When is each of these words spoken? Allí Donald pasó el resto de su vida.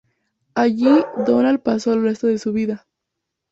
Allí 0.55 0.89
Donald 1.27 1.61
pasó 1.61 1.93
el 1.93 2.01
resto 2.01 2.25
de 2.25 2.39
su 2.39 2.51
vida. 2.53 2.87